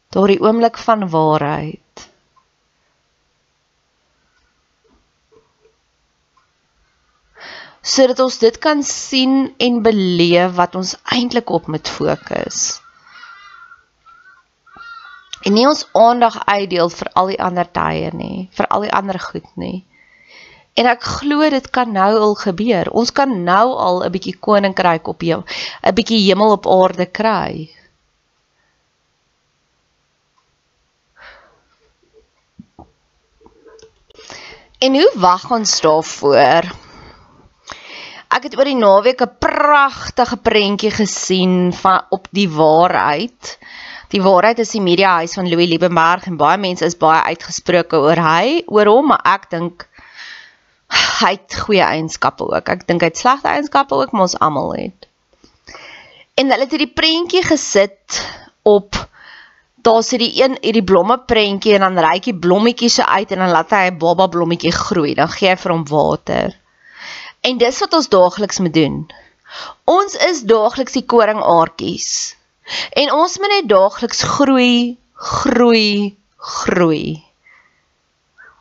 Daardie 0.09 0.41
oomblik 0.41 0.77
van 0.77 1.09
waarheid. 1.09 2.09
sodat 7.89 8.19
ons 8.21 8.37
dit 8.41 8.57
kan 8.61 8.83
sien 8.85 9.53
en 9.57 9.81
beleef 9.81 10.53
wat 10.57 10.75
ons 10.75 10.95
eintlik 11.15 11.49
op 11.49 11.67
moet 11.71 11.89
fokus. 11.89 12.79
En 15.47 15.55
nie 15.55 15.65
ons 15.67 15.85
aandag 15.97 16.35
uitdeel 16.45 16.91
vir 16.91 17.11
al 17.21 17.31
die 17.31 17.39
ander 17.39 17.69
tye 17.71 18.11
nie, 18.13 18.49
vir 18.55 18.67
al 18.67 18.85
die 18.85 18.93
ander 18.93 19.19
goed 19.23 19.47
nie. 19.55 19.85
En 20.77 20.87
ek 20.91 21.03
glo 21.17 21.47
dit 21.49 21.69
kan 21.75 21.91
nou 21.95 22.11
al 22.19 22.35
gebeur. 22.39 22.91
Ons 22.91 23.11
kan 23.15 23.31
nou 23.43 23.65
al 23.87 24.03
'n 24.05 24.11
bietjie 24.11 24.35
koninkryk 24.37 25.07
op 25.07 25.21
jou, 25.23 25.43
'n 25.83 25.95
bietjie 25.95 26.19
hemel 26.27 26.51
op 26.59 26.67
aarde 26.67 27.05
kry. 27.05 27.78
En 34.79 34.93
hoe 34.95 35.11
wag 35.19 35.49
ons 35.51 35.81
daarvoor? 35.83 36.67
Ek 38.31 38.45
het 38.47 38.53
oor 38.55 38.69
die 38.69 38.77
naweek 38.79 39.21
'n 39.25 39.35
pragtige 39.43 40.37
prentjie 40.39 40.91
gesien 40.91 41.73
van 41.73 42.05
op 42.09 42.27
die 42.31 42.47
waarheid. 42.47 43.57
Die 44.07 44.21
waarheid 44.21 44.59
is 44.63 44.71
die 44.71 44.81
mediahuis 44.81 45.33
van 45.33 45.49
Louis 45.49 45.67
Liebenberg 45.67 46.25
en 46.31 46.37
baie 46.37 46.57
mense 46.57 46.85
is 46.85 46.95
baie 46.97 47.21
uitgesproke 47.23 47.99
oor 47.99 48.15
hy, 48.23 48.63
oor 48.67 48.85
hom, 48.85 49.11
maar 49.11 49.19
ek 49.23 49.49
dink 49.49 49.87
hy 51.19 51.31
het 51.35 51.59
goeie 51.59 51.83
eienskappe 51.83 52.47
ook. 52.47 52.69
Ek 52.69 52.87
dink 52.87 53.01
hy 53.01 53.11
het 53.11 53.17
slegte 53.17 53.51
eienskappe 53.51 53.95
ook, 53.95 54.11
maar 54.11 54.29
ons 54.31 54.39
almal 54.39 54.73
het. 54.79 55.07
En 56.39 56.51
hulle 56.51 56.63
het 56.63 56.71
hierdie 56.71 56.93
prentjie 56.95 57.43
gesit 57.43 58.23
op 58.63 58.95
daar 59.81 60.03
sit 60.03 60.19
die 60.19 60.43
een 60.43 60.57
hierdie 60.61 60.83
blomme 60.83 61.17
prentjie 61.31 61.75
en 61.77 61.85
dan 61.87 61.99
ryk 62.03 62.23
die 62.29 62.39
blommetjies 62.45 62.99
so 62.99 63.03
uit 63.03 63.31
en 63.31 63.43
dan 63.43 63.53
laat 63.53 63.71
hy 63.75 63.85
'n 63.89 63.97
baba 63.97 64.27
blommetjie 64.27 64.71
groei. 64.71 65.13
Dan 65.15 65.29
gee 65.29 65.49
hy 65.49 65.55
vir 65.55 65.71
hom 65.71 65.85
water. 65.87 66.55
En 67.41 67.57
dis 67.57 67.79
wat 67.79 67.93
ons 67.93 68.09
daagliks 68.09 68.59
moet 68.59 68.73
doen. 68.73 69.07
Ons 69.85 70.15
is 70.15 70.43
daagliks 70.43 70.93
die 70.93 71.05
koringaartjies. 71.05 72.35
En 73.01 73.11
ons 73.13 73.37
moet 73.39 73.53
net 73.55 73.69
daagliks 73.69 74.21
groei, 74.23 74.97
groei, 75.13 76.15
groei. 76.37 77.23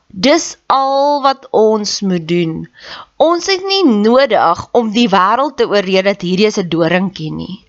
Dis 0.09 0.57
al 0.67 1.21
wat 1.23 1.49
ons 1.51 2.01
moet 2.01 2.29
doen. 2.29 2.69
Ons 3.17 3.47
het 3.47 3.65
nie 3.65 3.85
nodig 3.85 4.63
om 4.73 4.89
die 4.95 5.09
wêreld 5.13 5.59
te 5.59 5.69
oorreed 5.69 6.09
dat 6.09 6.25
hierdie 6.25 6.49
is 6.49 6.59
'n 6.59 6.69
doringkie 6.69 7.33
nie. 7.33 7.65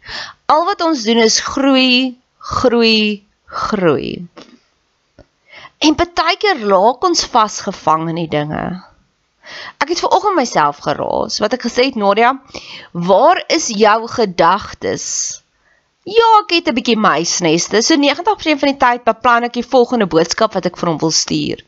Al 0.46 0.66
wat 0.66 0.82
ons 0.82 1.04
doen 1.04 1.18
is 1.18 1.40
groei, 1.40 2.16
groei, 2.38 3.24
groei. 3.50 4.28
En 5.80 5.96
baie 5.96 6.38
keer 6.38 6.62
raak 6.68 7.04
ons 7.08 7.26
vasgevang 7.32 8.10
in 8.12 8.22
die 8.22 8.32
dinge. 8.32 8.64
Ek 9.82 9.90
het 9.90 10.02
ver 10.04 10.14
oggend 10.14 10.38
myself 10.38 10.82
geraas 10.86 11.40
wat 11.42 11.56
ek 11.58 11.66
gesê 11.66 11.88
het 11.90 11.98
Nadia, 11.98 12.36
waar 12.94 13.42
is 13.50 13.70
jou 13.74 14.08
gedagtes? 14.12 15.06
Ja, 16.06 16.30
ek 16.42 16.54
het 16.58 16.70
'n 16.70 16.78
bietjie 16.78 16.98
muisneste. 16.98 17.82
So 17.82 17.96
90% 17.96 18.60
van 18.60 18.70
die 18.70 18.82
tyd 18.86 19.04
beplan 19.04 19.44
ek 19.44 19.54
die 19.54 19.72
volgende 19.76 20.06
boodskap 20.06 20.54
wat 20.54 20.66
ek 20.66 20.78
vir 20.78 20.90
hom 20.90 21.00
wil 21.00 21.12
stuur. 21.12 21.66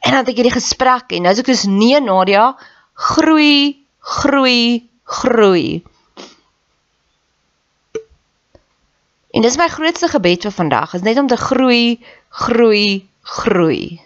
En 0.00 0.10
dan 0.10 0.20
het 0.24 0.28
ek 0.28 0.40
hierdie 0.40 0.60
gesprek 0.60 1.12
en 1.12 1.22
nou 1.22 1.32
is 1.32 1.38
ek 1.38 1.46
dus 1.52 1.64
nee 1.64 2.00
Nadia, 2.00 2.56
groei, 2.94 3.84
groei, 4.00 4.88
groei. 5.04 5.82
En 9.36 9.44
dis 9.44 9.56
my 9.60 9.66
grootste 9.68 10.08
gebed 10.08 10.46
vir 10.48 10.52
vandag, 10.56 10.94
is 10.96 11.02
net 11.04 11.18
om 11.20 11.26
te 11.28 11.36
groei, 11.36 12.00
groei, 12.42 13.04
groei. 13.36 14.00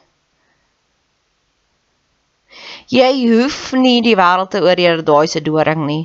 Jy 2.90 3.10
hoef 3.30 3.58
nie 3.78 4.00
die 4.02 4.16
wêreld 4.18 4.50
te 4.50 4.62
oorheer 4.64 5.04
daai 5.06 5.28
se 5.30 5.42
doring 5.46 5.84
nie. 5.86 6.02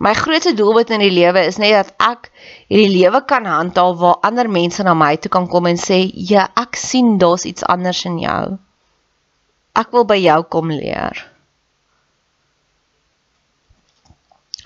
My 0.00 0.14
grootste 0.16 0.54
doelwit 0.56 0.94
in 0.96 1.04
die 1.04 1.12
lewe 1.12 1.42
is 1.44 1.60
net 1.60 1.76
dat 1.76 1.90
ek 2.06 2.30
hierdie 2.72 2.94
lewe 2.94 3.20
kan 3.28 3.44
handhaaf 3.44 3.98
waar 4.00 4.16
ander 4.24 4.48
mense 4.48 4.80
na 4.86 4.94
my 4.96 5.18
toe 5.20 5.28
kan 5.34 5.48
kom 5.52 5.68
en 5.68 5.76
sê, 5.76 6.00
"Ja, 6.14 6.48
ek 6.56 6.80
sien 6.80 7.18
daar's 7.18 7.44
iets 7.44 7.64
anders 7.64 8.04
in 8.04 8.18
jou. 8.18 8.56
Ek 9.76 9.92
wil 9.92 10.04
by 10.04 10.16
jou 10.16 10.42
kom 10.42 10.72
leer." 10.72 11.29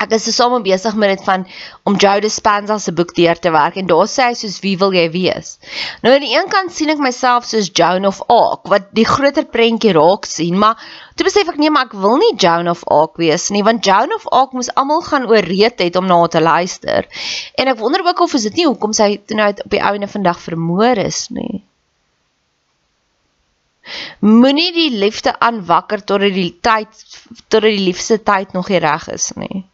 Ek 0.04 0.14
is 0.16 0.26
soms 0.36 0.62
besig 0.64 0.96
met 1.00 1.14
dit 1.14 1.24
van 1.26 1.46
om 1.88 1.96
Joe 2.00 2.20
Dispenza 2.24 2.76
se 2.78 2.92
boek 2.92 3.14
deur 3.16 3.38
te 3.40 3.52
werk 3.54 3.78
en 3.80 3.88
daar 3.90 4.08
sê 4.10 4.28
hy 4.30 4.36
soos 4.38 4.60
wie 4.64 4.76
wil 4.80 4.94
jy 4.96 5.06
wees? 5.14 5.56
Nou 6.04 6.14
aan 6.14 6.24
die 6.24 6.34
een 6.34 6.48
kant 6.52 6.72
sien 6.76 6.92
ek 6.94 7.02
myself 7.02 7.48
soos 7.48 7.70
Joan 7.72 8.06
of 8.08 8.20
Arc 8.32 8.70
wat 8.72 8.90
die 8.96 9.06
groter 9.08 9.48
prentjie 9.56 9.94
raak 9.96 10.28
sien, 10.28 10.58
maar 10.60 10.80
toe 11.16 11.26
besef 11.28 11.50
ek 11.52 11.60
nee, 11.62 11.72
maar 11.72 11.88
ek 11.88 11.98
wil 12.04 12.18
nie 12.22 12.32
Joan 12.36 12.70
of 12.72 12.86
Arc 12.92 13.20
wees 13.22 13.50
nie, 13.54 13.64
want 13.66 13.84
Joan 13.86 14.14
of 14.16 14.28
Arc 14.30 14.56
moes 14.56 14.72
almal 14.78 15.04
gaan 15.08 15.28
ooreed 15.30 15.80
het 15.82 16.00
om 16.00 16.08
na 16.10 16.22
haar 16.22 16.32
te 16.32 16.42
luister. 16.44 17.10
En 17.58 17.70
ek 17.72 17.80
wonder 17.80 18.04
ook 18.06 18.24
of 18.26 18.34
is 18.38 18.48
dit 18.50 18.62
nie 18.62 18.70
hoekom 18.70 18.96
sy 18.96 19.14
toe 19.24 19.38
nou 19.38 19.52
op 19.54 19.70
die 19.72 19.82
ouene 19.82 20.10
vandag 20.10 20.40
vermoor 20.44 21.00
is 21.04 21.26
nie. 21.34 21.64
Moenie 24.24 24.70
die 24.72 24.90
liefde 24.96 25.34
aanwakker 25.44 26.00
tot 26.08 26.24
die 26.24 26.50
tyd 26.64 26.88
tot 27.52 27.64
die 27.66 27.78
liefste 27.78 28.16
tyd 28.22 28.54
nog 28.56 28.70
nie 28.72 28.80
reg 28.80 29.08
is 29.12 29.32
nie. 29.36 29.64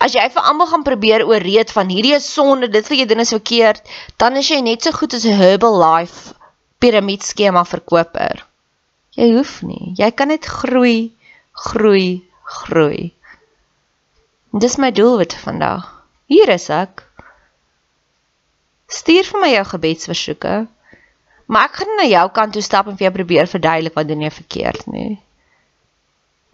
As 0.00 0.14
jy 0.14 0.24
vir 0.34 0.46
almal 0.48 0.68
gaan 0.70 0.84
probeer 0.86 1.24
ooreed 1.26 1.72
van 1.74 1.90
hierdie 1.92 2.14
is 2.16 2.28
sonde, 2.32 2.68
dit 2.72 2.88
wat 2.88 2.98
jy 2.98 3.06
doen 3.06 3.22
is 3.24 3.34
verkeerd, 3.34 3.82
dan 4.16 4.36
is 4.40 4.48
jy 4.50 4.60
net 4.64 4.82
so 4.82 4.96
goed 4.96 5.14
as 5.14 5.26
'n 5.26 5.38
Herbalife 5.38 6.34
piramid 6.80 7.22
skema 7.22 7.64
verkoper. 7.64 8.44
Jy 9.16 9.30
hoef 9.36 9.60
nie. 9.62 9.94
Jy 9.98 10.10
kan 10.10 10.28
net 10.28 10.46
groei, 10.46 11.12
groei, 11.52 12.24
groei. 12.42 13.12
En 14.52 14.58
dis 14.58 14.76
my 14.78 14.90
doel 14.90 15.18
vir 15.22 15.38
vandag. 15.44 15.86
Hier 16.26 16.48
is 16.48 16.68
ek. 16.70 17.04
Stuur 18.88 19.24
vir 19.24 19.40
my 19.40 19.50
jou 19.52 19.64
gebedsversoeke. 19.64 20.66
Maar 21.46 21.64
ek 21.68 21.82
gaan 21.82 21.96
na 21.96 22.06
jou 22.06 22.28
kant 22.30 22.52
toe 22.52 22.62
stap 22.62 22.86
en 22.86 22.96
vir 22.96 23.10
jou 23.10 23.14
probeer 23.18 23.46
verduidelik 23.46 23.94
wat 23.94 24.08
doen 24.08 24.22
jy 24.22 24.30
verkeerd 24.30 24.86
nie 24.86 25.18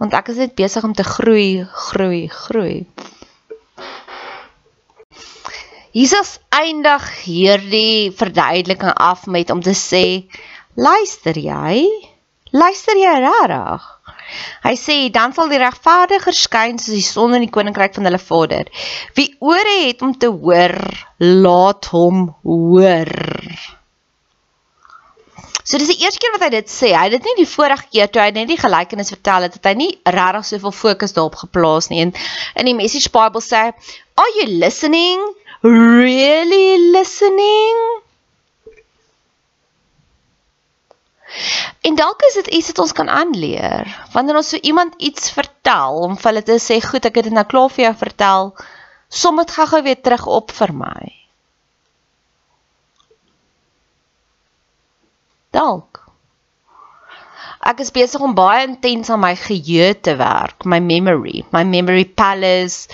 want 0.01 0.17
ek 0.17 0.33
is 0.33 0.41
net 0.43 0.57
besig 0.59 0.85
om 0.85 0.95
te 0.97 1.05
groei, 1.07 1.65
groei, 1.89 2.27
groei. 2.33 2.87
Jesus 5.97 6.35
eindig 6.53 7.05
hierdie 7.25 8.13
verduideliking 8.13 8.93
af 9.01 9.25
met 9.33 9.51
om 9.51 9.63
te 9.65 9.73
sê, 9.73 10.29
luister 10.77 11.39
jy? 11.41 11.87
Luister 12.53 13.01
jy 13.01 13.15
regtig? 13.25 13.87
Hy 14.67 14.75
sê 14.77 14.97
dan 15.15 15.33
sal 15.33 15.49
die 15.49 15.61
regverdige 15.63 16.35
skyn 16.37 16.81
soos 16.83 16.99
die 16.99 17.07
son 17.07 17.37
in 17.39 17.47
die 17.47 17.53
koninkryk 17.55 17.95
van 17.97 18.09
hulle 18.09 18.21
Vader. 18.21 18.69
Wie 19.17 19.31
ore 19.41 19.77
het 19.87 20.03
om 20.05 20.13
te 20.19 20.29
hoor, 20.29 20.77
laat 21.23 21.89
hom 21.95 22.27
hoor. 22.45 23.13
So 25.67 25.81
dis 25.83 25.91
die 25.91 25.99
eerste 26.05 26.23
keer 26.23 26.31
wat 26.37 26.45
hy 26.47 26.51
dit 26.55 26.69
sê. 26.71 26.93
Hy 26.95 27.09
het 27.09 27.17
dit 27.17 27.25
nie 27.27 27.41
die 27.41 27.51
vorige 27.51 27.89
keer 27.91 28.11
toe 28.13 28.23
hy 28.23 28.31
net 28.37 28.47
die 28.47 28.61
gelykenis 28.61 29.11
vertel 29.11 29.49
het, 29.49 29.57
het 29.59 29.67
hy 29.67 29.75
nie 29.75 29.89
regtig 30.15 30.47
soveel 30.47 30.75
fokus 30.79 31.17
daarop 31.17 31.41
geplaas 31.43 31.91
nie. 31.91 32.05
En 32.05 32.13
in 32.63 32.71
die 32.71 32.77
Message 32.79 33.11
Bible 33.11 33.43
sê, 33.43 33.73
"Are 34.15 34.33
you 34.39 34.47
listening? 34.63 35.25
Really 35.67 36.93
listening?" 36.95 37.83
En 41.83 41.99
dalk 41.99 42.23
is 42.29 42.39
dit 42.39 42.47
iets 42.47 42.71
wat 42.71 42.79
ons 42.79 42.93
kan 42.93 43.11
aanleer. 43.11 43.91
Wanneer 44.13 44.37
ons 44.37 44.49
so 44.49 44.63
iemand 44.63 44.95
iets 44.99 45.31
vertel, 45.31 45.99
om 46.07 46.17
vir 46.17 46.31
hulle 46.31 46.43
te 46.43 46.63
sê, 46.63 46.79
"Goed, 46.81 47.05
ek 47.05 47.15
het 47.17 47.25
dit 47.25 47.33
nou 47.33 47.45
klaar 47.45 47.71
vir 47.71 47.85
jou 47.85 47.95
vertel, 48.07 48.55
som 49.09 49.37
dit 49.37 49.51
gou-gou 49.51 49.83
weer 49.83 50.01
terug 50.01 50.27
op 50.27 50.51
vir 50.51 50.73
my." 50.73 51.26
Dalk. 55.57 56.03
Ek 57.67 57.81
is 57.83 57.91
besig 57.95 58.23
om 58.23 58.35
baie 58.37 58.67
intens 58.67 59.09
aan 59.11 59.23
my 59.23 59.33
geheue 59.41 59.95
te 59.99 60.15
werk, 60.21 60.67
my 60.69 60.79
memory, 60.85 61.43
my 61.57 61.65
memory 61.67 62.05
palace. 62.05 62.93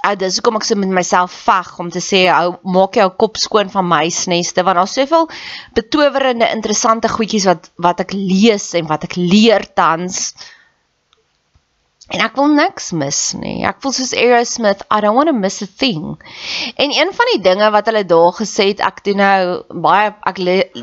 Uh, 0.00 0.14
dis 0.16 0.38
hoekom 0.38 0.56
ek 0.60 0.64
so 0.68 0.78
met 0.80 0.92
myself 0.96 1.34
veg 1.48 1.72
om 1.82 1.90
te 1.92 2.00
sê, 2.04 2.22
ou, 2.32 2.54
maak 2.76 2.96
jou 3.00 3.08
kop 3.20 3.40
skoon 3.40 3.72
van 3.72 3.88
muisneste 3.88 4.64
want 4.64 4.80
daar's 4.80 4.94
soveel 4.96 5.26
betowerende 5.76 6.48
interessante 6.54 7.10
goedjies 7.12 7.48
wat 7.50 7.68
wat 7.88 8.00
ek 8.06 8.14
lees 8.16 8.70
en 8.78 8.88
wat 8.88 9.04
ek 9.08 9.18
leer 9.18 9.66
tans. 9.76 10.30
En 12.10 12.22
ek 12.24 12.34
wil 12.34 12.48
niks 12.56 12.88
mis 12.98 13.18
nie. 13.38 13.60
Ek 13.66 13.78
voel 13.82 13.92
soos 13.94 14.10
Aerosmith, 14.18 14.82
I 14.90 14.98
don't 15.04 15.14
want 15.14 15.30
to 15.30 15.34
miss 15.36 15.62
a 15.62 15.68
thing. 15.82 16.16
En 16.74 16.90
een 16.90 17.12
van 17.14 17.30
die 17.32 17.42
dinge 17.44 17.68
wat 17.70 17.86
hulle 17.86 18.02
daar 18.04 18.32
gesê 18.34 18.72
het, 18.72 18.82
ek 18.82 19.04
doen 19.06 19.22
nou 19.22 19.42
baie 19.86 20.10
ek 20.26 20.40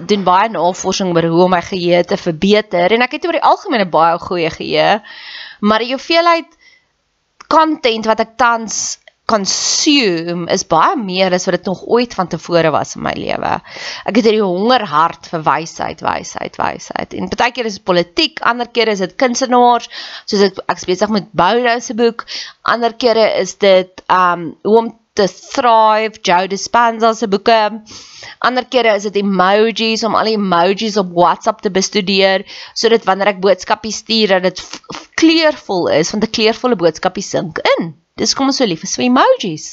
doen 0.07 0.23
baie 0.27 0.47
navorsing 0.53 1.11
oor 1.11 1.27
hoe 1.27 1.43
om 1.47 1.51
my 1.57 1.61
geheue 1.67 1.99
te 2.07 2.19
verbeter 2.21 2.95
en 2.95 3.03
ek 3.03 3.17
het 3.17 3.27
oor 3.27 3.39
die 3.39 3.43
algemeen 3.51 3.83
'n 3.83 3.91
baie 3.91 4.21
goeie 4.23 4.53
geheue. 4.55 5.01
Maar 5.59 5.83
die 5.83 5.91
hoeveelheid 5.91 6.55
content 7.51 8.07
wat 8.07 8.23
ek 8.23 8.37
tans 8.39 8.99
consume 9.27 10.47
is 10.53 10.63
baie 10.71 10.95
meer 10.99 11.33
as 11.35 11.45
wat 11.49 11.57
dit 11.57 11.65
nog 11.67 11.81
ooit 11.91 12.13
van 12.15 12.29
tevore 12.31 12.71
was 12.71 12.95
in 12.95 13.03
my 13.03 13.11
lewe. 13.17 13.57
Ek 14.07 14.19
het 14.19 14.29
hierdie 14.29 14.43
honger 14.45 14.85
hart 14.87 15.27
vir 15.31 15.43
wysheid, 15.43 16.03
wysheid, 16.05 16.55
wysheid. 16.61 17.15
En 17.17 17.27
baie 17.33 17.51
keer 17.55 17.67
is 17.67 17.79
dit 17.81 17.87
politiek, 17.87 18.39
ander 18.47 18.71
kere 18.71 18.95
is 18.95 19.03
dit 19.03 19.17
kunstenaars, 19.19 19.89
soos 20.31 20.45
ek 20.47 20.61
ek's 20.71 20.87
besig 20.87 21.11
met 21.11 21.27
Boudo 21.35 21.75
se 21.83 21.97
boek. 21.99 22.23
Ander 22.63 22.95
kere 22.95 23.27
is 23.41 23.57
dit 23.59 24.05
um 24.07 24.53
hoe 24.63 24.79
om 24.83 24.89
te 25.17 25.27
thrive, 25.27 26.21
Joe 26.21 26.47
Dispenza 26.47 27.11
se 27.17 27.27
boeke. 27.27 27.59
Ander 28.47 28.67
kere 28.69 28.95
is 28.95 29.09
dit 29.09 29.19
emojis 29.25 30.07
om 30.07 30.15
al 30.15 30.31
die 30.31 30.39
emojis 30.39 30.95
op 31.01 31.11
WhatsApp 31.17 31.65
te 31.65 31.73
bestudeer 31.73 32.47
sodat 32.77 33.07
wanneer 33.09 33.33
ek 33.33 33.43
boodskappe 33.43 33.91
stuur 33.91 34.37
dat 34.37 34.51
dit 34.51 34.65
kleurvol 35.19 35.89
is, 35.99 36.13
want 36.13 36.23
'n 36.23 36.35
kleurvolle 36.39 36.79
boodskapie 36.79 37.25
sink 37.35 37.59
in. 37.77 37.95
Dis 38.17 38.33
kom 38.33 38.49
ons 38.51 38.57
so 38.57 38.65
lief 38.65 38.83
is 38.87 38.95
vir 38.97 39.07
emojis. 39.07 39.67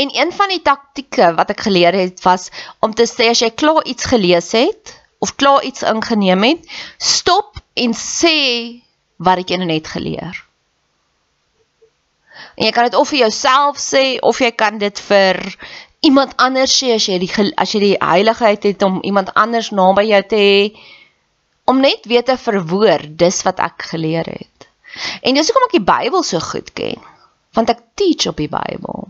En 0.00 0.10
een 0.10 0.32
van 0.32 0.50
die 0.50 0.62
taktieke 0.64 1.30
wat 1.36 1.52
ek 1.54 1.66
geleer 1.68 1.94
het 1.94 2.22
was 2.24 2.48
om 2.82 2.94
te 2.94 3.06
sê 3.06 3.28
as 3.30 3.42
jy 3.44 3.52
klaar 3.54 3.84
iets 3.86 4.08
gelees 4.10 4.50
het 4.56 4.94
of 5.22 5.36
klaar 5.40 5.62
iets 5.64 5.84
ingeneem 5.86 6.42
het, 6.44 6.64
stop 6.98 7.60
en 7.78 7.94
sê 7.96 8.34
wat 9.16 9.48
jy 9.48 9.60
nou 9.60 9.68
net 9.70 9.88
geleer. 9.88 10.34
En 12.58 12.66
jy 12.66 12.72
kan 12.74 12.88
dit 12.88 12.98
of 12.98 13.08
vir 13.10 13.24
jouself 13.24 13.78
sê 13.82 14.18
of 14.22 14.40
jy 14.42 14.50
kan 14.54 14.78
dit 14.82 15.00
vir 15.08 15.40
iemand 16.04 16.34
anders 16.42 16.74
sê 16.74 16.92
as 16.94 17.06
jy 17.08 17.20
die 17.22 17.30
as 17.60 17.72
jy 17.74 17.80
die 17.84 17.96
heiligheid 17.98 18.66
het 18.68 18.82
om 18.86 19.00
iemand 19.02 19.32
anders 19.34 19.70
naby 19.70 20.08
jou 20.10 20.22
te 20.34 20.42
hê 20.42 20.60
om 21.70 21.80
net 21.80 22.04
weer 22.10 22.24
te 22.26 22.36
verwoord 22.36 23.14
dis 23.18 23.40
wat 23.46 23.62
ek 23.64 23.88
geleer 23.94 24.28
het. 24.28 24.68
En 25.22 25.34
dis 25.34 25.50
hoekom 25.50 25.66
ek 25.68 25.76
die 25.78 25.86
Bybel 25.88 26.22
so 26.22 26.40
goed 26.42 26.70
ken, 26.78 27.00
want 27.56 27.72
ek 27.72 27.82
teach 27.98 28.28
op 28.30 28.40
die 28.40 28.50
Bybel. 28.50 29.08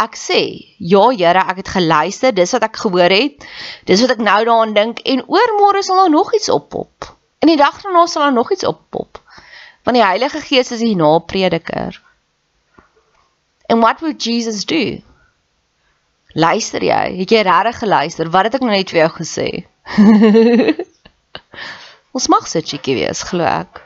Ek 0.00 0.16
sê, 0.16 0.40
ja 0.80 1.02
Here, 1.12 1.42
ek 1.52 1.60
het 1.60 1.72
geluister, 1.76 2.32
dis 2.32 2.54
wat 2.56 2.64
ek 2.64 2.78
gehoor 2.80 3.12
het. 3.12 3.44
Dis 3.88 4.00
wat 4.00 4.14
ek 4.14 4.22
nou 4.24 4.38
daaraan 4.48 4.72
dink 4.76 5.02
en 5.04 5.26
oormôre 5.28 5.82
sal 5.84 6.00
daar 6.00 6.12
nog 6.12 6.32
iets 6.36 6.48
oppop. 6.48 7.10
In 7.44 7.52
die 7.52 7.58
dag 7.60 7.82
daarna 7.82 8.06
sal 8.08 8.26
daar 8.26 8.36
nog 8.36 8.52
iets 8.52 8.64
oppop. 8.64 9.20
Want 9.84 9.96
die 9.96 10.04
Heilige 10.04 10.40
Gees 10.40 10.72
is 10.72 10.84
die 10.84 10.96
naprediker. 10.96 12.00
En 13.68 13.80
what 13.80 14.00
would 14.00 14.24
Jesus 14.24 14.64
do? 14.64 15.00
Luister 16.32 16.84
jy? 16.84 17.04
Het 17.20 17.36
jy 17.36 17.44
regtig 17.44 17.82
geluister? 17.82 18.32
Wat 18.32 18.48
het 18.48 18.56
ek 18.56 18.64
nou 18.64 18.72
net 18.72 18.92
vir 18.92 19.04
jou 19.04 19.12
gesê? 19.20 19.48
Ons 22.16 22.28
mag 22.32 22.48
so 22.48 22.64
cheeky 22.64 22.96
wees, 22.98 23.22
glo 23.28 23.46
ek. 23.46 23.84